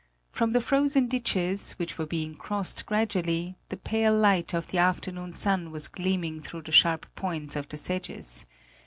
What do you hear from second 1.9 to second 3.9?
were being crossed gradually, the